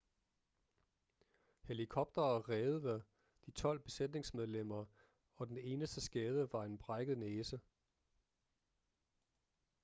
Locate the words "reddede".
2.41-3.03